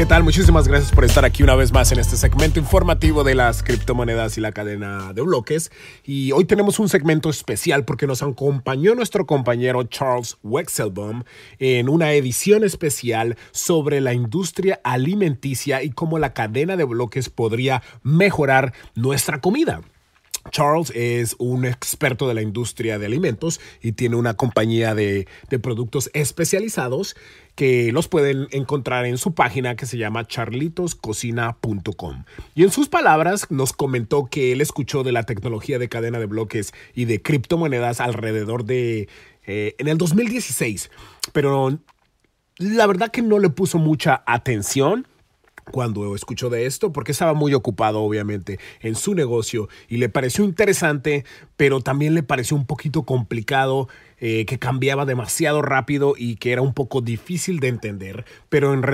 ¿Qué 0.00 0.06
tal? 0.06 0.22
Muchísimas 0.22 0.66
gracias 0.66 0.92
por 0.92 1.04
estar 1.04 1.26
aquí 1.26 1.42
una 1.42 1.54
vez 1.54 1.72
más 1.72 1.92
en 1.92 1.98
este 1.98 2.16
segmento 2.16 2.58
informativo 2.58 3.22
de 3.22 3.34
las 3.34 3.62
criptomonedas 3.62 4.38
y 4.38 4.40
la 4.40 4.50
cadena 4.50 5.12
de 5.12 5.20
bloques. 5.20 5.70
Y 6.04 6.32
hoy 6.32 6.46
tenemos 6.46 6.78
un 6.78 6.88
segmento 6.88 7.28
especial 7.28 7.84
porque 7.84 8.06
nos 8.06 8.22
acompañó 8.22 8.94
nuestro 8.94 9.26
compañero 9.26 9.84
Charles 9.84 10.38
Wexelbaum 10.42 11.24
en 11.58 11.90
una 11.90 12.14
edición 12.14 12.64
especial 12.64 13.36
sobre 13.50 14.00
la 14.00 14.14
industria 14.14 14.80
alimenticia 14.84 15.82
y 15.82 15.90
cómo 15.90 16.18
la 16.18 16.32
cadena 16.32 16.78
de 16.78 16.84
bloques 16.84 17.28
podría 17.28 17.82
mejorar 18.02 18.72
nuestra 18.94 19.42
comida. 19.42 19.82
Charles 20.50 20.92
es 20.94 21.36
un 21.38 21.64
experto 21.64 22.28
de 22.28 22.34
la 22.34 22.42
industria 22.42 22.98
de 22.98 23.06
alimentos 23.06 23.60
y 23.82 23.92
tiene 23.92 24.16
una 24.16 24.34
compañía 24.34 24.94
de, 24.94 25.26
productos 25.62 26.10
especializados 26.14 27.16
que 27.54 27.92
los 27.92 28.08
pueden 28.08 28.48
encontrar 28.50 29.06
en 29.06 29.18
su 29.18 29.34
página 29.34 29.76
que 29.76 29.86
se 29.86 29.98
llama 29.98 30.26
charlitoscocina.com. 30.26 32.24
Y 32.54 32.64
en 32.64 32.70
sus 32.70 32.88
palabras 32.88 33.46
nos 33.50 33.72
comentó 33.72 34.26
que 34.26 34.52
él 34.52 34.60
escuchó 34.60 35.02
de 35.02 35.12
la 35.12 35.24
tecnología 35.24 35.78
de 35.78 35.88
cadena 35.88 36.18
de 36.18 36.26
bloques 36.26 36.72
y 36.94 37.06
de 37.06 37.22
criptomonedas 37.22 38.00
alrededor 38.00 38.64
de... 38.64 39.08
Eh, 39.46 39.74
en 39.78 39.88
el 39.88 39.96
2016, 39.96 40.90
pero 41.32 41.78
la 42.58 42.86
verdad 42.86 43.10
que 43.10 43.22
no 43.22 43.38
le 43.38 43.48
puso 43.48 43.78
mucha 43.78 44.22
atención 44.26 45.06
cuando 45.70 46.14
escuchó 46.14 46.50
de 46.50 46.66
esto, 46.66 46.92
porque 46.92 47.12
estaba 47.12 47.34
muy 47.34 47.54
ocupado 47.54 48.00
obviamente 48.00 48.58
en 48.80 48.94
su 48.94 49.14
negocio 49.14 49.68
y 49.88 49.96
le 49.96 50.08
pareció 50.08 50.44
interesante, 50.44 51.24
pero 51.56 51.80
también 51.80 52.14
le 52.14 52.22
pareció 52.22 52.56
un 52.56 52.66
poquito 52.66 53.02
complicado, 53.02 53.88
eh, 54.22 54.44
que 54.44 54.58
cambiaba 54.58 55.06
demasiado 55.06 55.62
rápido 55.62 56.12
y 56.14 56.36
que 56.36 56.52
era 56.52 56.60
un 56.60 56.74
poco 56.74 57.00
difícil 57.00 57.58
de 57.58 57.68
entender. 57.68 58.26
Pero 58.50 58.74
en, 58.74 58.84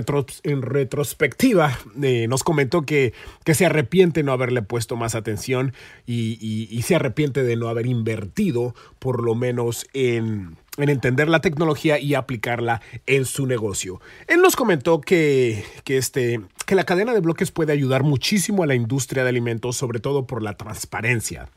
en 0.45 0.63
retrospectiva 0.63 1.77
eh, 2.01 2.29
nos 2.29 2.45
comentó 2.45 2.83
que, 2.83 3.13
que 3.43 3.55
se 3.55 3.67
arrepiente 3.67 4.23
no 4.23 4.31
haberle 4.31 4.63
puesto 4.63 4.95
más 4.95 5.17
atención 5.17 5.73
y, 6.07 6.69
y 6.71 6.83
se 6.83 6.95
arrepiente 6.95 7.43
de 7.43 7.57
no 7.57 7.69
haber 7.69 7.87
invertido 7.87 8.77
por 9.01 9.25
lo 9.25 9.35
menos 9.35 9.89
en 9.95 10.57
en 10.77 10.89
entender 10.89 11.29
la 11.29 11.41
tecnología 11.41 11.99
y 11.99 12.15
aplicarla 12.15 12.81
en 13.07 13.25
su 13.25 13.47
negocio. 13.47 14.01
Él 14.27 14.41
nos 14.41 14.57
comentó 14.57 15.01
que, 15.01 15.65
que, 15.85 15.97
este, 15.97 16.41
que 16.67 16.75
la 16.75 16.85
cadena 16.85 17.13
de 17.15 17.21
bloques 17.21 17.51
puede 17.51 17.73
ayudar 17.73 18.03
muchísimo 18.03 18.63
a 18.63 18.67
la 18.67 18.75
industria 18.75 19.23
de 19.23 19.31
alimentos, 19.31 19.77
sobre 19.77 20.01
todo 20.01 20.27
por 20.27 20.43
la 20.43 20.57
transparencia. 20.57 21.49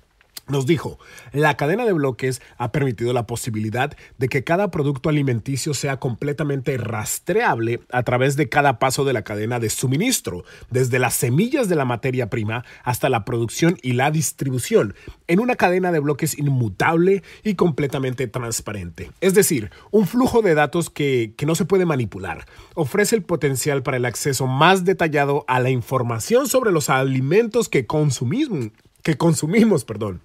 Nos 0.50 0.66
dijo, 0.66 0.98
la 1.32 1.56
cadena 1.58 1.86
de 1.86 1.94
bloques 1.94 2.42
ha 2.58 2.72
permitido 2.72 3.14
la 3.14 3.28
posibilidad 3.28 3.96
de 4.18 4.30
que 4.30 4.44
cada 4.44 4.72
producto 4.72 5.10
alimenticio 5.10 5.76
sea 5.76 5.98
completamente 5.98 6.76
rastreable 6.78 7.82
a 7.92 8.02
través 8.02 8.36
de 8.36 8.50
cada 8.50 8.80
paso 8.80 9.06
de 9.06 9.14
la 9.14 9.22
cadena 9.22 9.60
de 9.60 9.70
suministro, 9.70 10.44
desde 10.72 10.98
las 10.98 11.14
semillas 11.14 11.70
de 11.70 11.76
la 11.76 11.86
materia 11.86 12.32
prima 12.32 12.66
hasta 12.84 13.10
la 13.10 13.26
producción 13.26 13.78
y 13.84 13.94
la 13.94 14.10
distribución, 14.10 14.96
en 15.28 15.40
una 15.40 15.56
cadena 15.56 15.92
de 15.92 16.00
bloques 16.00 16.36
inmutable 16.40 17.22
y 17.44 17.54
completamente 17.54 18.28
transparente. 18.28 19.12
Es 19.22 19.36
decir, 19.36 19.70
un 19.92 20.08
flujo 20.08 20.42
de 20.42 20.56
datos 20.56 20.90
que, 20.90 21.36
no 21.46 21.56
se 21.56 21.66
puede 21.66 21.86
manipular. 21.86 22.46
Ofrece 22.76 23.16
el 23.16 23.24
potencial 23.24 23.82
para 23.82 23.98
el 23.98 24.06
acceso 24.06 24.46
más 24.46 24.86
detallado 24.86 25.46
a 25.48 25.60
la 25.60 25.72
información 25.72 26.48
sobre 26.48 26.72
los 26.72 26.90
alimentos 26.90 27.70
que 27.70 27.88
consumimos. 27.88 28.72
Que 29.02 29.18
consumimos 29.18 29.86
perdón 29.86 30.22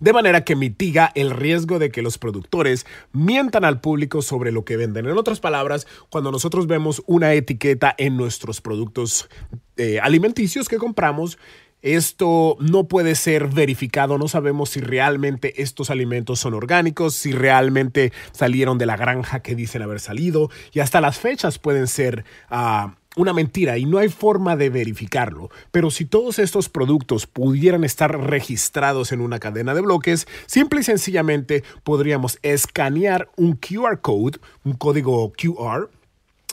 de 0.00 0.12
manera 0.12 0.44
que 0.44 0.56
mitiga 0.56 1.10
el 1.14 1.30
riesgo 1.30 1.78
de 1.78 1.90
que 1.90 2.02
los 2.02 2.18
productores 2.18 2.86
mientan 3.12 3.64
al 3.64 3.80
público 3.80 4.22
sobre 4.22 4.52
lo 4.52 4.64
que 4.64 4.76
venden. 4.76 5.06
En 5.06 5.18
otras 5.18 5.40
palabras, 5.40 5.86
cuando 6.10 6.32
nosotros 6.32 6.66
vemos 6.66 7.02
una 7.06 7.32
etiqueta 7.34 7.94
en 7.98 8.16
nuestros 8.16 8.60
productos 8.60 9.28
eh, 9.76 10.00
alimenticios 10.00 10.68
que 10.68 10.78
compramos, 10.78 11.38
esto 11.82 12.56
no 12.58 12.88
puede 12.88 13.14
ser 13.14 13.46
verificado, 13.46 14.18
no 14.18 14.26
sabemos 14.26 14.70
si 14.70 14.80
realmente 14.80 15.62
estos 15.62 15.90
alimentos 15.90 16.40
son 16.40 16.54
orgánicos, 16.54 17.14
si 17.14 17.30
realmente 17.30 18.12
salieron 18.32 18.78
de 18.78 18.86
la 18.86 18.96
granja 18.96 19.40
que 19.40 19.54
dicen 19.54 19.82
haber 19.82 20.00
salido 20.00 20.50
y 20.72 20.80
hasta 20.80 21.00
las 21.00 21.18
fechas 21.18 21.58
pueden 21.60 21.86
ser 21.86 22.24
uh, 22.50 22.90
una 23.18 23.32
mentira 23.32 23.76
y 23.78 23.84
no 23.84 23.98
hay 23.98 24.08
forma 24.08 24.56
de 24.56 24.70
verificarlo. 24.70 25.50
Pero 25.70 25.90
si 25.90 26.04
todos 26.04 26.38
estos 26.38 26.68
productos 26.68 27.26
pudieran 27.26 27.84
estar 27.84 28.18
registrados 28.18 29.12
en 29.12 29.20
una 29.20 29.38
cadena 29.38 29.74
de 29.74 29.80
bloques, 29.80 30.26
simple 30.46 30.80
y 30.80 30.84
sencillamente 30.84 31.64
podríamos 31.82 32.38
escanear 32.42 33.28
un 33.36 33.56
QR 33.56 34.00
code, 34.00 34.38
un 34.64 34.74
código 34.74 35.32
QR, 35.32 35.90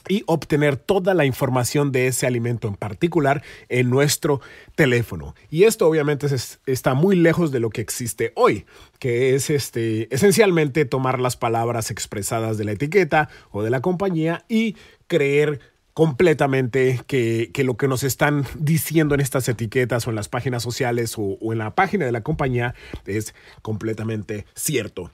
y 0.07 0.23
obtener 0.27 0.77
toda 0.77 1.13
la 1.13 1.25
información 1.25 1.91
de 1.91 2.07
ese 2.07 2.27
alimento 2.27 2.67
en 2.67 2.75
particular 2.75 3.43
en 3.69 3.89
nuestro 3.89 4.41
teléfono. 4.75 5.35
Y 5.49 5.63
esto 5.63 5.87
obviamente 5.87 6.27
está 6.65 6.93
muy 6.93 7.15
lejos 7.15 7.51
de 7.51 7.59
lo 7.59 7.69
que 7.69 7.81
existe 7.81 8.31
hoy, 8.35 8.65
que 8.99 9.35
es 9.35 9.49
este, 9.49 10.13
esencialmente 10.13 10.85
tomar 10.85 11.19
las 11.19 11.37
palabras 11.37 11.91
expresadas 11.91 12.57
de 12.57 12.65
la 12.65 12.73
etiqueta 12.73 13.29
o 13.51 13.63
de 13.63 13.69
la 13.69 13.81
compañía 13.81 14.45
y 14.47 14.75
creer 15.07 15.59
completamente 15.95 16.99
que, 17.07 17.49
lo 17.63 17.77
que 17.77 17.87
nos 17.87 18.03
están 18.03 18.45
diciendo 18.59 19.15
en 19.15 19.21
estas 19.21 19.47
etiquetas 19.47 20.05
o 20.05 20.09
en 20.09 20.17
las 20.17 20.27
páginas 20.27 20.61
sociales 20.61 21.17
o, 21.17 21.37
o 21.39 21.53
en 21.53 21.59
la 21.59 21.73
página 21.73 22.05
de 22.05 22.11
la 22.11 22.21
compañía 22.21 22.75
es 23.05 23.33
completamente 23.61 24.45
cierto. 24.55 25.09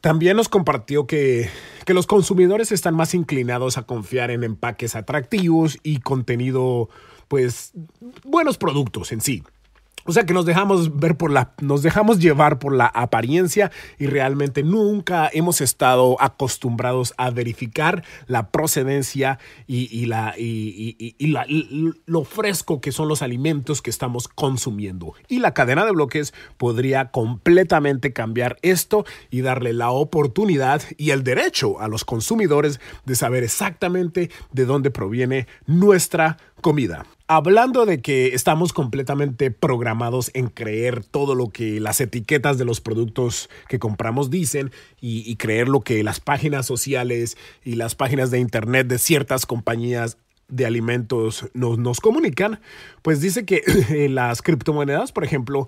También 0.00 0.38
nos 0.38 0.48
compartió 0.48 1.06
que, 1.06 1.50
que, 1.84 1.92
los 1.92 2.06
consumidores 2.06 2.72
están 2.72 2.94
más 2.94 3.14
inclinados 3.14 3.76
a 3.76 3.82
confiar 3.82 4.30
en 4.30 4.44
empaques 4.44 4.96
atractivos 4.96 5.78
y 5.82 6.00
contenido, 6.00 6.88
pues, 7.28 7.72
buenos 8.24 8.56
productos 8.56 9.12
en 9.12 9.20
sí. 9.20 9.42
O 10.04 10.12
sea 10.12 10.26
que 10.26 10.34
nos 10.34 10.44
dejamos 10.44 10.98
ver 10.98 11.16
por 11.16 11.30
la, 11.30 11.54
nos 11.60 11.82
dejamos 11.82 12.18
llevar 12.18 12.58
por 12.58 12.74
la 12.74 12.86
apariencia 12.86 13.70
y 13.98 14.06
realmente 14.06 14.62
nunca 14.62 15.30
hemos 15.32 15.60
estado 15.60 16.20
acostumbrados 16.20 17.14
a 17.16 17.30
verificar 17.30 18.04
la 18.26 18.50
procedencia 18.50 19.38
y, 19.66 20.04
la, 20.06 20.34
y, 20.36 21.14
lo 22.04 22.24
fresco 22.24 22.80
que 22.80 22.92
son 22.92 23.08
los 23.08 23.22
alimentos 23.22 23.80
que 23.80 23.90
estamos 23.90 24.28
consumiendo. 24.28 25.14
Y 25.28 25.38
la 25.38 25.54
cadena 25.54 25.86
de 25.86 25.92
bloques 25.92 26.34
podría 26.58 27.10
completamente 27.10 28.12
cambiar 28.12 28.58
esto 28.62 29.06
y 29.30 29.40
darle 29.40 29.72
la 29.72 29.90
oportunidad 29.90 30.82
y 30.98 31.10
el 31.10 31.24
derecho 31.24 31.80
a 31.80 31.88
los 31.88 32.04
consumidores 32.04 32.78
de 33.06 33.16
saber 33.16 33.42
exactamente 33.42 34.30
de 34.52 34.66
dónde 34.66 34.90
proviene 34.90 35.46
nuestra 35.66 36.36
comida. 36.60 37.06
Hablando 37.26 37.86
de 37.86 38.02
que 38.02 38.34
estamos 38.34 38.74
completamente 38.74 39.50
programados 39.50 40.30
en 40.34 40.48
creer 40.48 41.02
todo 41.02 41.34
lo 41.34 41.48
que 41.48 41.80
las 41.80 42.02
etiquetas 42.02 42.58
de 42.58 42.66
los 42.66 42.82
productos 42.82 43.48
que 43.66 43.78
compramos 43.78 44.28
dicen 44.28 44.72
y, 45.00 45.34
creer 45.36 45.68
lo 45.68 45.80
que 45.80 46.04
las 46.04 46.20
páginas 46.20 46.66
sociales 46.66 47.38
y 47.64 47.76
las 47.76 47.94
páginas 47.94 48.30
de 48.30 48.40
internet 48.40 48.88
de 48.88 48.98
ciertas 48.98 49.46
compañías 49.46 50.18
de 50.48 50.66
alimentos 50.66 51.46
nos, 51.54 51.78
nos 51.78 52.00
comunican, 52.00 52.60
pues 53.00 53.22
dice 53.22 53.46
que 53.46 53.62
las 54.10 54.42
criptomonedas, 54.42 55.10
por 55.10 55.24
ejemplo, 55.24 55.66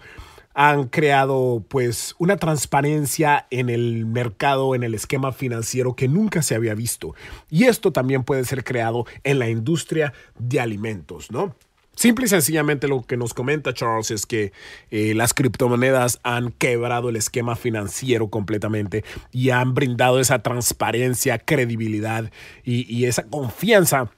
han 0.58 0.88
creado 0.88 1.62
pues 1.68 2.14
una 2.18 2.38
transparencia 2.38 3.46
en 3.50 3.68
el 3.68 4.06
mercado, 4.06 4.74
en 4.74 4.84
el 4.84 4.94
esquema 4.94 5.32
financiero 5.32 5.94
que 5.94 6.08
nunca 6.08 6.40
se 6.40 6.54
había 6.54 6.74
visto. 6.74 7.14
Y 7.50 7.64
esto 7.64 7.92
también 7.92 8.24
puede 8.24 8.42
ser 8.44 8.64
creado 8.64 9.04
en 9.22 9.38
la 9.38 9.50
industria 9.50 10.14
de 10.38 10.58
alimentos, 10.58 11.30
¿no? 11.30 11.54
Simple 11.94 12.24
y 12.24 12.28
sencillamente 12.28 12.88
lo 12.88 13.02
que 13.02 13.18
nos 13.18 13.34
comenta 13.34 13.74
Charles 13.74 14.10
es 14.10 14.24
que 14.24 14.52
eh, 14.90 15.12
las 15.14 15.34
criptomonedas 15.34 16.20
han 16.22 16.52
quebrado 16.52 17.10
el 17.10 17.16
esquema 17.16 17.54
financiero 17.54 18.28
completamente 18.28 19.04
y 19.32 19.50
han 19.50 19.74
brindado 19.74 20.20
esa 20.20 20.38
transparencia, 20.42 21.38
credibilidad 21.38 22.30
y, 22.64 23.04
esa 23.04 23.24
confianza 23.24 24.10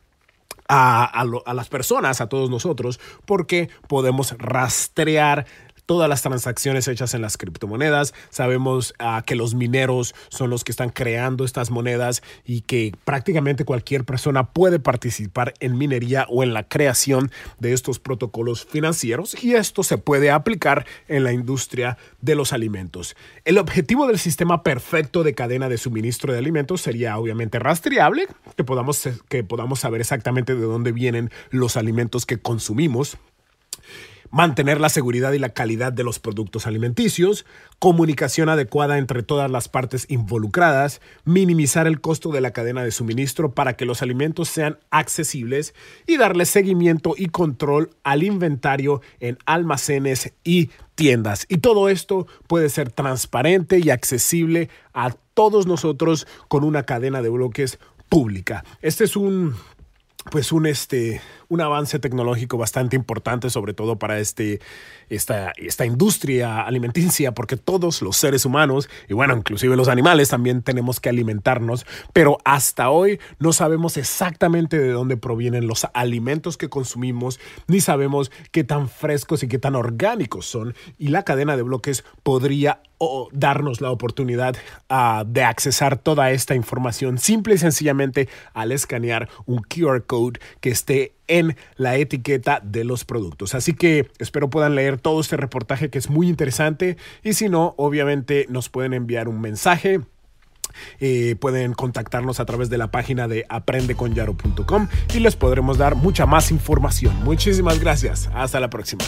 a, 0.68 1.04
a, 1.04 1.54
las 1.54 1.68
personas, 1.68 2.20
a 2.20 2.28
todos 2.28 2.50
nosotros, 2.50 3.00
porque 3.24 3.70
podemos 3.88 4.36
rastrear 4.38 5.46
todas 5.88 6.06
las 6.06 6.20
transacciones 6.20 6.86
hechas 6.86 7.14
en 7.14 7.22
las 7.22 7.38
criptomonedas. 7.38 8.12
Sabemos 8.28 8.92
ah, 8.98 9.22
que 9.24 9.34
los 9.34 9.54
mineros 9.54 10.14
son 10.28 10.50
los 10.50 10.62
que 10.62 10.70
están 10.70 10.90
creando 10.90 11.46
estas 11.46 11.70
monedas 11.70 12.22
y 12.44 12.60
que 12.60 12.92
prácticamente 13.06 13.64
cualquier 13.64 14.04
persona 14.04 14.44
puede 14.52 14.80
participar 14.80 15.54
en 15.60 15.78
minería 15.78 16.26
o 16.28 16.42
en 16.42 16.52
la 16.52 16.68
creación 16.68 17.30
de 17.58 17.72
estos 17.72 18.00
protocolos 18.00 18.66
financieros 18.66 19.42
y 19.42 19.54
esto 19.54 19.82
se 19.82 19.96
puede 19.96 20.30
aplicar 20.30 20.84
en 21.08 21.24
la 21.24 21.32
industria 21.32 21.96
de 22.20 22.34
los 22.34 22.52
alimentos. 22.52 23.16
El 23.46 23.56
objetivo 23.56 24.06
del 24.06 24.18
sistema 24.18 24.62
perfecto 24.62 25.22
de 25.22 25.34
cadena 25.34 25.70
de 25.70 25.78
suministro 25.78 26.34
de 26.34 26.38
alimentos 26.38 26.82
sería 26.82 27.16
obviamente 27.16 27.58
rastreable, 27.58 28.28
que 28.58 28.64
podamos, 28.64 29.08
que 29.30 29.42
podamos 29.42 29.80
saber 29.80 30.02
exactamente 30.02 30.54
de 30.54 30.60
dónde 30.60 30.92
vienen 30.92 31.30
los 31.48 31.78
alimentos 31.78 32.26
que 32.26 32.36
consumimos 32.36 33.16
mantener 34.30 34.80
la 34.80 34.88
seguridad 34.88 35.32
y 35.32 35.38
la 35.38 35.50
calidad 35.50 35.92
de 35.92 36.04
los 36.04 36.18
productos 36.18 36.66
alimenticios, 36.66 37.46
comunicación 37.78 38.48
adecuada 38.48 38.98
entre 38.98 39.22
todas 39.22 39.50
las 39.50 39.68
partes 39.68 40.06
involucradas, 40.08 41.00
minimizar 41.24 41.86
el 41.86 42.00
costo 42.00 42.30
de 42.30 42.40
la 42.40 42.52
cadena 42.52 42.82
de 42.82 42.90
suministro 42.90 43.52
para 43.52 43.76
que 43.76 43.84
los 43.84 44.02
alimentos 44.02 44.48
sean 44.48 44.78
accesibles 44.90 45.74
y 46.06 46.16
darle 46.16 46.44
seguimiento 46.44 47.14
y 47.16 47.26
control 47.26 47.90
al 48.04 48.22
inventario 48.22 49.00
en 49.20 49.38
almacenes 49.46 50.32
y 50.44 50.70
tiendas. 50.94 51.46
Y 51.48 51.58
todo 51.58 51.88
esto 51.88 52.26
puede 52.46 52.68
ser 52.68 52.90
transparente 52.90 53.78
y 53.78 53.90
accesible 53.90 54.68
a 54.92 55.10
todos 55.34 55.66
nosotros 55.66 56.26
con 56.48 56.64
una 56.64 56.82
cadena 56.82 57.22
de 57.22 57.28
bloques 57.28 57.78
pública. 58.08 58.64
Este 58.82 59.04
es 59.04 59.16
un 59.16 59.54
pues 60.30 60.52
un 60.52 60.66
este 60.66 61.20
un 61.48 61.60
avance 61.60 61.98
tecnológico 61.98 62.58
bastante 62.58 62.96
importante, 62.96 63.50
sobre 63.50 63.74
todo 63.74 63.98
para 63.98 64.18
este, 64.18 64.60
esta, 65.08 65.52
esta 65.56 65.86
industria 65.86 66.62
alimenticia, 66.62 67.32
porque 67.32 67.56
todos 67.56 68.02
los 68.02 68.16
seres 68.16 68.44
humanos, 68.44 68.88
y 69.08 69.14
bueno, 69.14 69.36
inclusive 69.36 69.76
los 69.76 69.88
animales, 69.88 70.28
también 70.28 70.62
tenemos 70.62 71.00
que 71.00 71.08
alimentarnos, 71.08 71.86
pero 72.12 72.38
hasta 72.44 72.90
hoy 72.90 73.18
no 73.38 73.52
sabemos 73.52 73.96
exactamente 73.96 74.78
de 74.78 74.90
dónde 74.90 75.16
provienen 75.16 75.66
los 75.66 75.86
alimentos 75.94 76.56
que 76.56 76.68
consumimos, 76.68 77.40
ni 77.66 77.80
sabemos 77.80 78.30
qué 78.52 78.64
tan 78.64 78.88
frescos 78.88 79.42
y 79.42 79.48
qué 79.48 79.58
tan 79.58 79.74
orgánicos 79.74 80.46
son, 80.46 80.74
y 80.98 81.08
la 81.08 81.22
cadena 81.22 81.56
de 81.56 81.62
bloques 81.62 82.04
podría 82.22 82.82
darnos 83.32 83.80
la 83.80 83.90
oportunidad 83.90 84.56
uh, 84.90 85.24
de 85.24 85.44
accesar 85.44 85.98
toda 85.98 86.32
esta 86.32 86.54
información 86.54 87.18
simple 87.18 87.54
y 87.54 87.58
sencillamente 87.58 88.28
al 88.54 88.72
escanear 88.72 89.28
un 89.46 89.62
QR 89.62 90.04
code 90.04 90.40
que 90.60 90.70
esté 90.70 91.17
en 91.28 91.56
la 91.76 91.96
etiqueta 91.96 92.60
de 92.62 92.84
los 92.84 93.04
productos. 93.04 93.54
Así 93.54 93.74
que 93.74 94.10
espero 94.18 94.50
puedan 94.50 94.74
leer 94.74 94.98
todo 94.98 95.20
este 95.20 95.36
reportaje 95.36 95.90
que 95.90 95.98
es 95.98 96.10
muy 96.10 96.28
interesante 96.28 96.96
y 97.22 97.34
si 97.34 97.48
no, 97.48 97.74
obviamente 97.76 98.46
nos 98.48 98.68
pueden 98.68 98.94
enviar 98.94 99.28
un 99.28 99.40
mensaje. 99.40 100.00
Eh, 101.00 101.34
pueden 101.40 101.72
contactarnos 101.72 102.40
a 102.40 102.44
través 102.44 102.68
de 102.70 102.78
la 102.78 102.90
página 102.90 103.26
de 103.26 103.46
aprendeconyaro.com 103.48 104.88
y 105.14 105.20
les 105.20 105.34
podremos 105.34 105.78
dar 105.78 105.94
mucha 105.96 106.26
más 106.26 106.50
información. 106.50 107.16
Muchísimas 107.24 107.80
gracias. 107.80 108.28
Hasta 108.32 108.60
la 108.60 108.70
próxima. 108.70 109.04